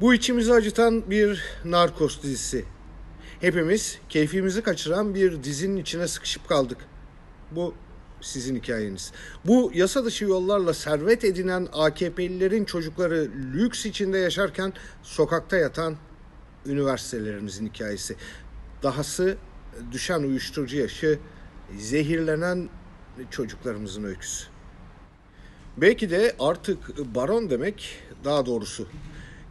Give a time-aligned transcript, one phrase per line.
[0.00, 2.64] Bu içimizi acıtan bir narkos dizisi.
[3.40, 6.78] Hepimiz keyfimizi kaçıran bir dizinin içine sıkışıp kaldık.
[7.50, 7.74] Bu
[8.20, 9.12] sizin hikayeniz.
[9.44, 15.96] Bu yasa dışı yollarla servet edinen AKP'lilerin çocukları lüks içinde yaşarken sokakta yatan
[16.66, 18.16] üniversitelerimizin hikayesi.
[18.82, 19.36] Dahası
[19.92, 21.18] düşen uyuşturucu yaşı,
[21.78, 22.68] zehirlenen
[23.30, 24.46] çocuklarımızın öyküsü.
[25.76, 28.88] Belki de artık baron demek daha doğrusu.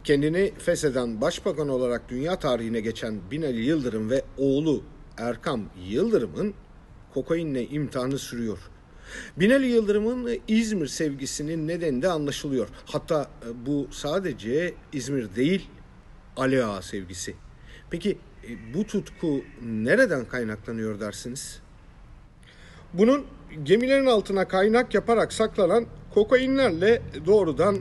[0.04, 4.82] Kendini fesheden başbakan olarak dünya tarihine geçen Binali Yıldırım ve oğlu
[5.18, 6.54] Erkam Yıldırım'ın
[7.14, 8.58] kokainle imtihanı sürüyor.
[9.36, 12.68] Binali Yıldırım'ın İzmir sevgisinin nedeni de anlaşılıyor.
[12.86, 13.30] Hatta
[13.66, 15.68] bu sadece İzmir değil,
[16.36, 17.34] Ali Ağa sevgisi.
[17.90, 21.60] Peki e, bu tutku nereden kaynaklanıyor dersiniz?
[22.92, 23.26] Bunun
[23.62, 27.78] gemilerin altına kaynak yaparak saklanan kokainlerle doğrudan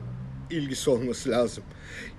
[0.50, 1.64] ilgisi olması lazım.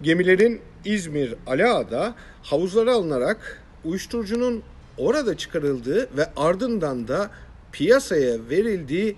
[0.03, 4.63] Gemilerin İzmir Alaa'da havuzlara alınarak uyuşturucunun
[4.99, 7.31] orada çıkarıldığı ve ardından da
[7.73, 9.17] piyasaya verildiği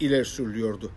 [0.00, 0.90] ileri sürülüyordu.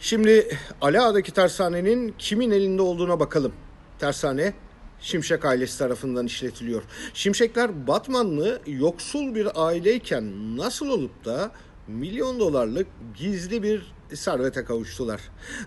[0.00, 3.52] Şimdi Alaa'daki tersanenin kimin elinde olduğuna bakalım.
[3.98, 4.54] Tersane
[5.00, 6.82] Şimşek ailesi tarafından işletiliyor.
[7.14, 11.50] Şimşekler Batmanlı yoksul bir aileyken nasıl olup da
[11.88, 15.20] milyon dolarlık gizli bir servete kavuştular.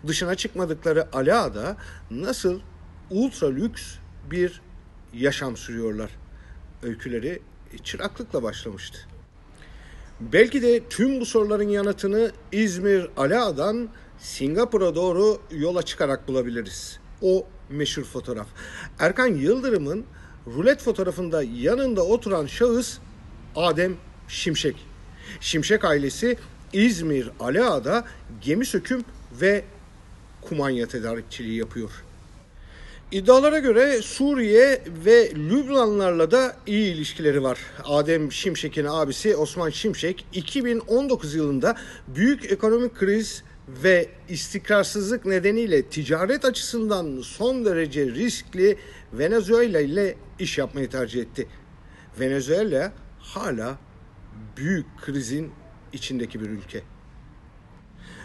[0.07, 1.77] Dışına çıkmadıkları Alaa'da
[2.11, 2.59] nasıl
[3.09, 3.95] ultra lüks
[4.31, 4.61] bir
[5.13, 6.11] yaşam sürüyorlar.
[6.83, 7.41] Öyküleri
[7.83, 8.99] çıraklıkla başlamıştı.
[10.19, 16.99] Belki de tüm bu soruların yanıtını İzmir Alaa'dan Singapur'a doğru yola çıkarak bulabiliriz.
[17.21, 18.47] O meşhur fotoğraf.
[18.99, 20.05] Erkan Yıldırım'ın
[20.47, 22.97] rulet fotoğrafında yanında oturan şahıs
[23.55, 23.95] Adem
[24.27, 24.86] Şimşek.
[25.39, 26.37] Şimşek ailesi
[26.73, 28.05] İzmir Alaa'da
[28.41, 29.03] gemi söküm
[29.41, 29.63] ve
[30.41, 31.91] kumanya tedarikçiliği yapıyor.
[33.11, 37.59] İddialara göre Suriye ve Lübnanlarla da iyi ilişkileri var.
[37.85, 41.75] Adem Şimşek'in abisi Osman Şimşek 2019 yılında
[42.07, 43.43] büyük ekonomik kriz
[43.83, 48.77] ve istikrarsızlık nedeniyle ticaret açısından son derece riskli
[49.13, 51.47] Venezuela ile iş yapmayı tercih etti.
[52.19, 53.77] Venezuela hala
[54.57, 55.51] büyük krizin
[55.93, 56.83] içindeki bir ülke.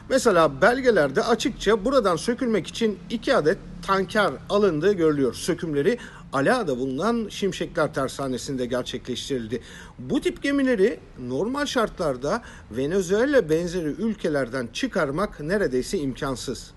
[0.09, 5.35] Mesela belgelerde açıkça buradan sökülmek için iki adet tanker alındığı görülüyor.
[5.35, 5.99] Sökümleri
[6.33, 9.63] Ala'da bulunan Şimşekler Tersanesi'nde gerçekleştirildi.
[9.99, 16.71] Bu tip gemileri normal şartlarda Venezuela benzeri ülkelerden çıkarmak neredeyse imkansız.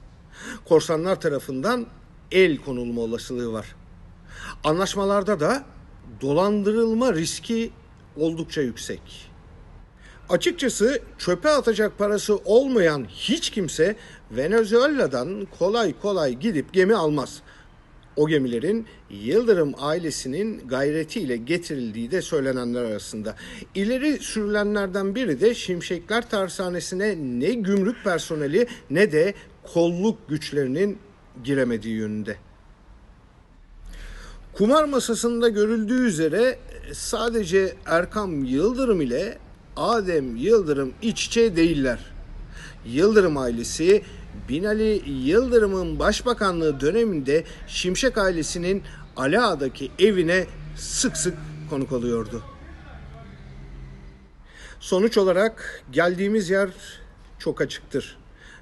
[0.65, 1.85] Korsanlar tarafından
[2.31, 3.75] el konulma olasılığı var.
[4.63, 5.63] Anlaşmalarda da
[6.21, 7.71] dolandırılma riski
[8.17, 9.31] oldukça yüksek.
[10.29, 13.95] Açıkçası çöpe atacak parası olmayan hiç kimse
[14.31, 17.41] Venezuela'dan kolay kolay gidip gemi almaz.
[18.15, 23.35] O gemilerin Yıldırım ailesinin gayretiyle getirildiği de söylenenler arasında.
[23.75, 29.33] İleri sürülenlerden biri de Şimşekler Tersanesi'ne ne gümrük personeli ne de
[29.73, 30.97] kolluk güçlerinin
[31.43, 32.35] giremediği yönünde.
[34.57, 36.59] Kumar masasında görüldüğü üzere
[36.93, 39.37] sadece Erkam Yıldırım ile
[39.75, 41.99] Adem Yıldırım iç içe değiller.
[42.85, 44.03] Yıldırım ailesi
[44.49, 48.83] Binali Yıldırım'ın başbakanlığı döneminde Şimşek ailesinin
[49.17, 50.45] Alaa'daki evine
[50.77, 51.37] sık sık
[51.69, 52.43] konuk oluyordu.
[54.79, 56.69] Sonuç olarak geldiğimiz yer
[57.39, 58.17] çok açıktır.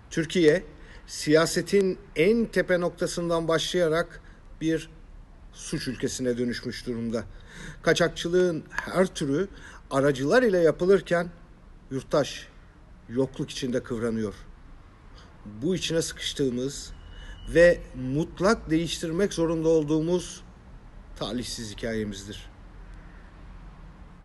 [0.09, 0.63] Türkiye
[1.07, 4.21] siyasetin en tepe noktasından başlayarak
[4.61, 4.89] bir
[5.53, 7.23] suç ülkesine dönüşmüş durumda.
[7.81, 9.47] Kaçakçılığın her türü
[9.91, 11.29] aracılar ile yapılırken
[11.91, 12.47] yurttaş
[13.09, 14.33] yokluk içinde kıvranıyor.
[15.61, 16.91] Bu içine sıkıştığımız
[17.53, 20.43] ve mutlak değiştirmek zorunda olduğumuz
[21.15, 22.52] talihsiz hikayemizdir.